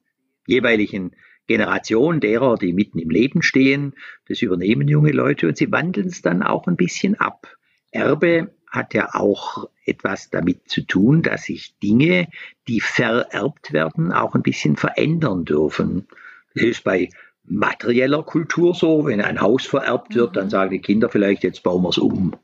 [0.46, 1.12] jeweiligen
[1.48, 3.94] Generation derer, die mitten im Leben stehen,
[4.28, 7.58] das übernehmen junge Leute und sie wandeln es dann auch ein bisschen ab.
[7.92, 12.28] Erbe hat ja auch etwas damit zu tun, dass sich Dinge,
[12.68, 16.08] die vererbt werden, auch ein bisschen verändern dürfen.
[16.56, 17.10] Das ist bei
[17.46, 19.06] materieller Kultur so.
[19.06, 20.50] Wenn ein Haus vererbt wird, dann mhm.
[20.50, 22.36] sagen die Kinder vielleicht, jetzt bauen wir es um.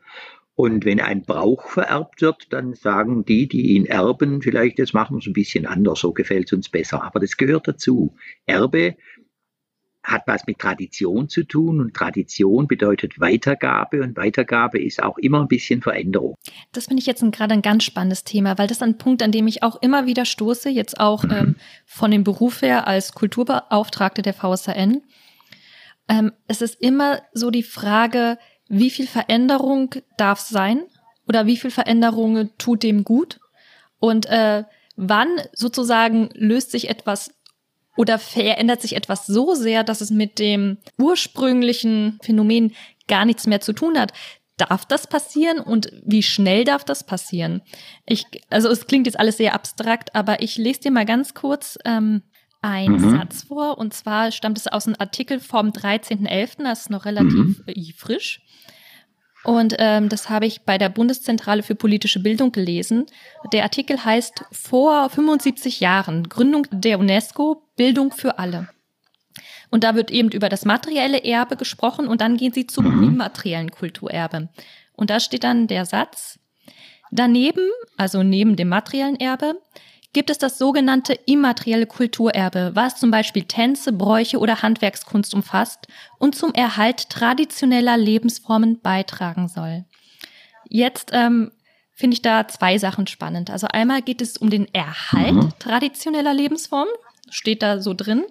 [0.59, 5.15] Und wenn ein Brauch vererbt wird, dann sagen die, die ihn erben, vielleicht, jetzt machen
[5.15, 7.01] wir es ein bisschen anders, so gefällt es uns besser.
[7.01, 8.13] Aber das gehört dazu.
[8.45, 8.97] Erbe
[10.03, 15.39] hat was mit Tradition zu tun und Tradition bedeutet Weitergabe und Weitergabe ist auch immer
[15.39, 16.35] ein bisschen Veränderung.
[16.73, 19.31] Das finde ich jetzt gerade ein ganz spannendes Thema, weil das ist ein Punkt, an
[19.31, 21.31] dem ich auch immer wieder stoße, jetzt auch mhm.
[21.31, 25.03] ähm, von dem Beruf her als Kulturbeauftragte der VSAN.
[26.09, 28.37] Ähm, es ist immer so die Frage,
[28.69, 30.83] wie viel Veränderung darf sein
[31.27, 33.39] oder wie viel Veränderung tut dem gut
[33.99, 34.63] und äh,
[34.95, 37.31] wann sozusagen löst sich etwas
[37.97, 42.73] oder verändert sich etwas so sehr, dass es mit dem ursprünglichen Phänomen
[43.07, 44.13] gar nichts mehr zu tun hat.
[44.55, 47.61] Darf das passieren und wie schnell darf das passieren?
[48.05, 51.77] Ich, also es klingt jetzt alles sehr abstrakt, aber ich lese dir mal ganz kurz
[51.85, 52.23] ähm,
[52.61, 53.17] einen mhm.
[53.17, 53.77] Satz vor.
[53.77, 57.33] Und zwar stammt es aus einem Artikel vom 13.11., das ist noch relativ
[57.65, 57.93] mhm.
[57.95, 58.41] frisch.
[59.43, 63.05] Und ähm, das habe ich bei der Bundeszentrale für politische Bildung gelesen.
[63.53, 68.67] Der Artikel heißt Vor 75 Jahren Gründung der UNESCO Bildung für alle.
[69.69, 73.03] Und da wird eben über das materielle Erbe gesprochen und dann gehen sie zum mhm.
[73.03, 74.49] immateriellen Kulturerbe.
[74.93, 76.39] Und da steht dann der Satz,
[77.11, 79.61] daneben, also neben dem materiellen Erbe,
[80.13, 86.35] gibt es das sogenannte immaterielle Kulturerbe, was zum Beispiel Tänze, Bräuche oder Handwerkskunst umfasst und
[86.35, 89.85] zum Erhalt traditioneller Lebensformen beitragen soll.
[90.67, 91.51] Jetzt ähm,
[91.93, 93.49] finde ich da zwei Sachen spannend.
[93.49, 95.53] Also einmal geht es um den Erhalt mhm.
[95.59, 96.93] traditioneller Lebensformen,
[97.29, 98.23] steht da so drin.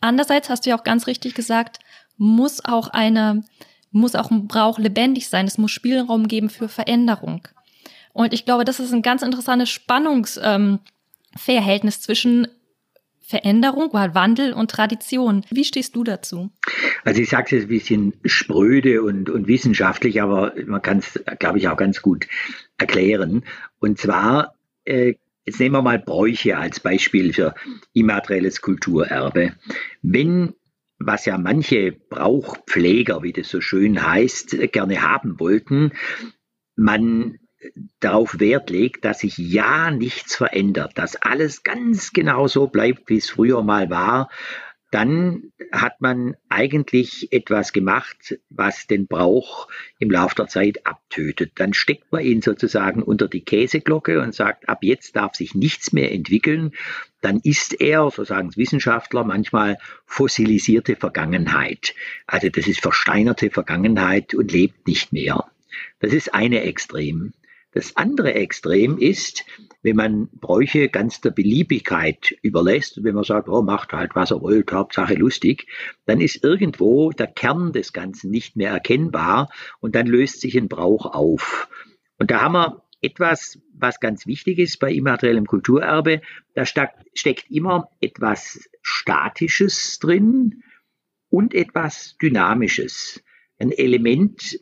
[0.00, 1.80] Andererseits hast du ja auch ganz richtig gesagt,
[2.16, 3.44] muss auch eine,
[3.90, 5.46] muss auch ein Brauch lebendig sein.
[5.46, 7.46] Es muss Spielraum geben für Veränderung.
[8.12, 10.80] Und ich glaube, das ist ein ganz interessantes Spannungs, ähm,
[11.36, 12.48] Verhältnis zwischen
[13.20, 15.44] Veränderung, Wandel und Tradition.
[15.50, 16.50] Wie stehst du dazu?
[17.04, 21.22] Also ich sage es jetzt ein bisschen spröde und, und wissenschaftlich, aber man kann es,
[21.38, 22.26] glaube ich, auch ganz gut
[22.78, 23.44] erklären.
[23.80, 25.14] Und zwar, äh,
[25.44, 27.54] jetzt nehmen wir mal Bräuche als Beispiel für
[27.92, 29.56] immaterielles Kulturerbe.
[30.00, 30.54] Wenn
[30.98, 35.92] was ja manche Brauchpfleger, wie das so schön heißt, gerne haben wollten,
[36.76, 37.38] man
[38.00, 43.16] darauf Wert legt, dass sich ja nichts verändert, dass alles ganz genau so bleibt, wie
[43.16, 44.28] es früher mal war,
[44.90, 49.68] dann hat man eigentlich etwas gemacht, was den Brauch
[49.98, 51.52] im Laufe der Zeit abtötet.
[51.56, 55.92] Dann steckt man ihn sozusagen unter die Käseglocke und sagt, ab jetzt darf sich nichts
[55.92, 56.72] mehr entwickeln.
[57.20, 61.94] Dann ist er, so sagen es Wissenschaftler, manchmal fossilisierte Vergangenheit.
[62.26, 65.50] Also das ist versteinerte Vergangenheit und lebt nicht mehr.
[66.00, 67.34] Das ist eine Extrem.
[67.72, 69.44] Das andere Extrem ist,
[69.82, 74.40] wenn man Bräuche ganz der Beliebigkeit überlässt, wenn man sagt, oh, macht halt, was er
[74.40, 75.66] wollt, Hauptsache lustig,
[76.06, 79.50] dann ist irgendwo der Kern des Ganzen nicht mehr erkennbar
[79.80, 81.68] und dann löst sich ein Brauch auf.
[82.18, 86.22] Und da haben wir etwas, was ganz wichtig ist bei immateriellem Kulturerbe.
[86.54, 90.62] Da steckt immer etwas Statisches drin
[91.28, 93.22] und etwas Dynamisches.
[93.58, 94.58] Ein Element,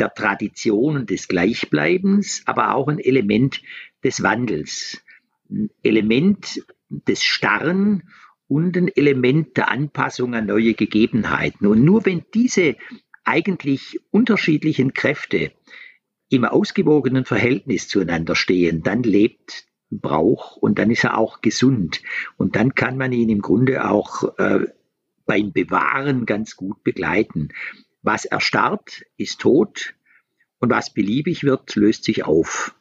[0.00, 3.62] der Tradition und des Gleichbleibens, aber auch ein Element
[4.02, 5.02] des Wandels,
[5.50, 8.02] ein Element des Starren
[8.48, 11.66] und ein Element der Anpassung an neue Gegebenheiten.
[11.66, 12.76] Und nur wenn diese
[13.24, 15.52] eigentlich unterschiedlichen Kräfte
[16.30, 22.02] im ausgewogenen Verhältnis zueinander stehen, dann lebt Brauch und dann ist er auch gesund.
[22.36, 24.66] Und dann kann man ihn im Grunde auch äh,
[25.26, 27.48] beim Bewahren ganz gut begleiten.
[28.02, 29.94] Was erstarrt, ist tot
[30.58, 32.74] und was beliebig wird, löst sich auf.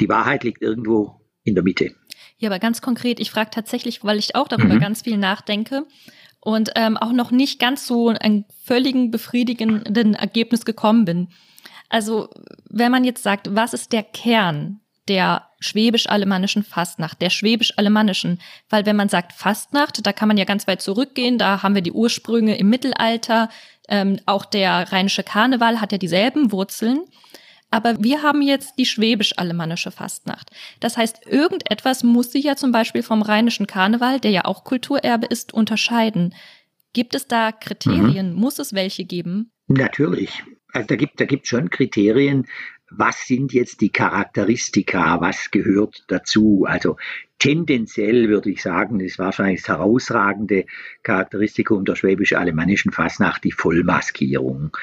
[0.00, 1.94] Die Wahrheit liegt irgendwo in der Mitte.
[2.38, 4.80] Ja, aber ganz konkret, ich frage tatsächlich, weil ich auch darüber mhm.
[4.80, 5.86] ganz viel nachdenke
[6.40, 11.28] und ähm, auch noch nicht ganz so ein völligen befriedigenden Ergebnis gekommen bin.
[11.88, 12.28] Also,
[12.68, 18.94] wenn man jetzt sagt, was ist der Kern der schwäbisch-alemannischen Fastnacht, der schwäbisch-alemannischen, weil wenn
[18.94, 22.56] man sagt Fastnacht, da kann man ja ganz weit zurückgehen, da haben wir die Ursprünge
[22.58, 23.48] im Mittelalter,
[23.88, 27.00] ähm, auch der rheinische Karneval hat ja dieselben Wurzeln.
[27.70, 30.50] Aber wir haben jetzt die schwäbisch-alemannische Fastnacht.
[30.80, 35.26] Das heißt, irgendetwas muss sich ja zum Beispiel vom rheinischen Karneval, der ja auch Kulturerbe
[35.26, 36.34] ist, unterscheiden.
[36.94, 38.32] Gibt es da Kriterien?
[38.32, 38.40] Mhm.
[38.40, 39.52] Muss es welche geben?
[39.66, 40.42] Natürlich.
[40.72, 42.46] Also da gibt da gibt schon Kriterien.
[42.90, 45.20] Was sind jetzt die Charakteristika?
[45.20, 46.64] Was gehört dazu?
[46.66, 46.96] Also
[47.38, 50.66] tendenziell würde ich sagen, ist wahrscheinlich das herausragende
[51.02, 54.76] Charakteristikum der schwäbisch-alemannischen Fastnacht die Vollmaskierung.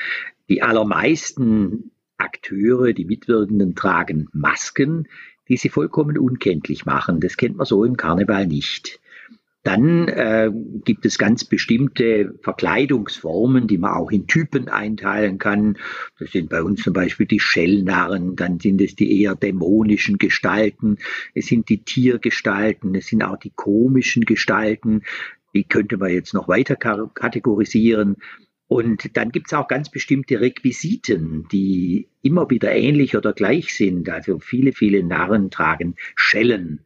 [0.50, 5.08] Die allermeisten Akteure, die Mitwirkenden tragen Masken,
[5.48, 7.20] die sie vollkommen unkenntlich machen.
[7.20, 9.00] Das kennt man so im Karneval nicht.
[9.66, 10.52] Dann äh,
[10.86, 15.80] gibt es ganz bestimmte Verkleidungsformen, die man auch in Typen einteilen kann.
[16.20, 20.98] Das sind bei uns zum Beispiel die Schellnarren, dann sind es die eher dämonischen Gestalten,
[21.34, 25.02] es sind die Tiergestalten, es sind auch die komischen Gestalten.
[25.56, 28.18] Die könnte man jetzt noch weiter kategorisieren.
[28.68, 34.10] Und dann gibt es auch ganz bestimmte Requisiten, die immer wieder ähnlich oder gleich sind.
[34.10, 36.82] Also viele, viele Narren tragen Schellen.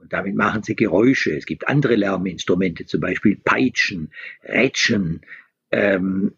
[0.00, 1.36] Und damit machen sie Geräusche.
[1.36, 4.10] Es gibt andere Lärminstrumente, zum Beispiel Peitschen,
[4.42, 5.20] Rätschen.
[5.70, 6.32] Ähm,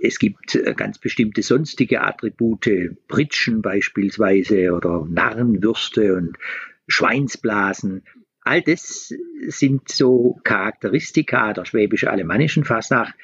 [0.00, 6.38] es gibt ganz bestimmte sonstige Attribute, Pritschen beispielsweise oder Narrenwürste und
[6.86, 8.04] Schweinsblasen.
[8.42, 9.12] All das
[9.48, 13.14] sind so Charakteristika der schwäbisch-alemannischen Fasnacht,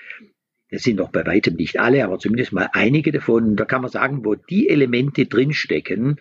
[0.70, 3.56] das sind noch bei weitem nicht alle, aber zumindest mal einige davon.
[3.56, 6.20] Da kann man sagen, wo die Elemente drinstecken,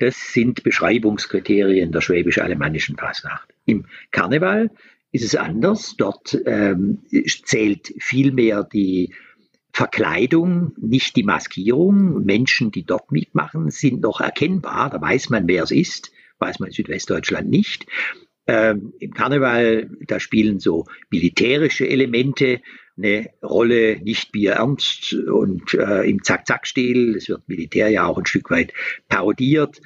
[0.00, 3.48] das sind Beschreibungskriterien der schwäbisch-alemannischen Fasnacht.
[3.66, 4.70] Im Karneval
[5.12, 5.94] ist es anders.
[5.96, 7.02] Dort ähm,
[7.44, 9.14] zählt vielmehr die
[9.72, 12.24] Verkleidung, nicht die Maskierung.
[12.24, 14.90] Menschen, die dort mitmachen, sind noch erkennbar.
[14.90, 16.12] Da weiß man, wer es ist.
[16.38, 17.86] Weiß man in Südwestdeutschland nicht.
[18.46, 22.62] Ähm, Im Karneval, da spielen so militärische Elemente
[23.02, 27.16] eine Rolle, nicht Bier ernst und äh, im Zack-Zack-Stil.
[27.16, 28.72] Es wird Militär ja auch ein Stück weit
[29.08, 29.80] parodiert.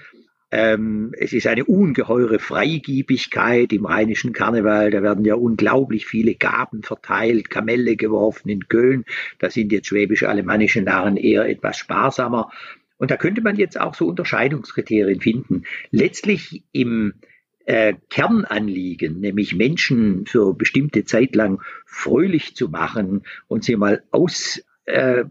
[0.50, 4.90] Ähm, es ist eine ungeheure Freigiebigkeit im rheinischen Karneval.
[4.90, 9.04] Da werden ja unglaublich viele Gaben verteilt, Kamelle geworfen in Köln.
[9.40, 12.50] Da sind jetzt schwäbisch-alemannische Narren eher etwas sparsamer.
[12.98, 15.64] Und da könnte man jetzt auch so Unterscheidungskriterien finden.
[15.90, 17.14] Letztlich im
[17.64, 24.62] äh, Kernanliegen, nämlich Menschen für bestimmte Zeit lang fröhlich zu machen und sie mal aus
[24.84, 25.24] äh,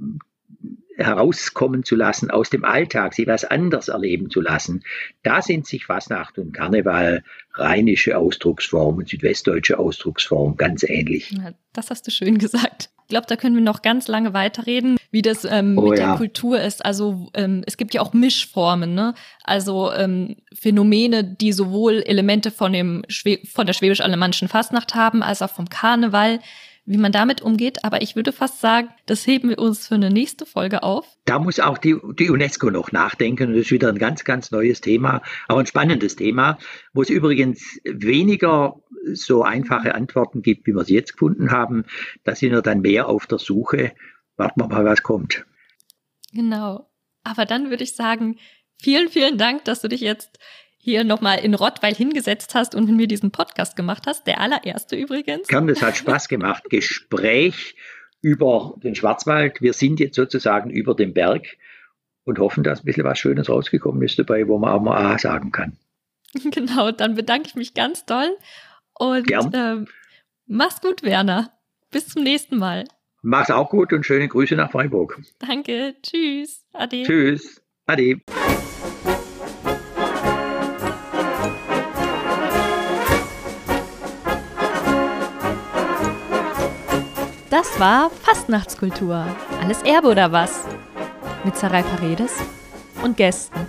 [0.98, 4.84] herauskommen zu lassen aus dem Alltag, sie was anders erleben zu lassen.
[5.24, 7.24] Da sind sich Fasnacht und Karneval
[7.56, 11.32] rheinische Ausdrucksform südwestdeutsche Ausdrucksform ganz ähnlich.
[11.32, 12.90] Ja, das hast du schön gesagt.
[13.04, 16.08] Ich glaube, da können wir noch ganz lange weiterreden, wie das ähm, oh, mit ja.
[16.08, 16.84] der Kultur ist.
[16.84, 19.14] Also ähm, es gibt ja auch Mischformen, ne?
[19.44, 25.42] Also ähm, Phänomene, die sowohl Elemente von dem Schwä von der schwäbisch-alemannischen Fastnacht haben, als
[25.42, 26.40] auch vom Karneval
[26.86, 27.84] wie man damit umgeht.
[27.84, 31.08] Aber ich würde fast sagen, das heben wir uns für eine nächste Folge auf.
[31.26, 33.52] Da muss auch die, die UNESCO noch nachdenken.
[33.52, 36.58] das ist wieder ein ganz, ganz neues Thema, aber ein spannendes Thema,
[36.94, 38.82] wo es übrigens weniger
[39.14, 41.86] so einfache Antworten gibt, wie wir sie jetzt gefunden haben.
[42.24, 43.94] Da sind wir dann mehr auf der Suche.
[44.36, 45.46] Warten wir mal, was kommt.
[46.34, 46.90] Genau.
[47.24, 48.38] Aber dann würde ich sagen,
[48.82, 50.40] vielen, vielen Dank, dass du dich jetzt
[50.84, 54.28] hier nochmal in Rottweil hingesetzt hast und mit mir diesen Podcast gemacht hast.
[54.28, 55.48] Der allererste übrigens.
[55.48, 56.66] Kann, das hat Spaß gemacht.
[56.70, 57.76] Gespräch
[58.22, 59.62] über den Schwarzwald.
[59.62, 61.56] Wir sind jetzt sozusagen über dem Berg
[62.26, 65.18] und hoffen, dass ein bisschen was Schönes rausgekommen ist dabei, wo man auch mal A
[65.18, 65.78] sagen kann.
[66.52, 68.36] Genau, dann bedanke ich mich ganz doll
[68.96, 69.54] und Gern.
[69.54, 69.86] Äh,
[70.48, 71.54] mach's gut, Werner.
[71.92, 72.86] Bis zum nächsten Mal.
[73.22, 75.22] Mach's auch gut und schöne Grüße nach Freiburg.
[75.38, 75.96] Danke.
[76.02, 76.66] Tschüss.
[76.74, 77.04] Ade.
[77.04, 77.62] Tschüss.
[77.86, 78.20] Ade.
[87.54, 89.28] Das war Fastnachtskultur.
[89.62, 90.62] Alles Erbe oder was?
[91.44, 92.34] Mit Sarai Paredes
[93.04, 93.60] und Gästen.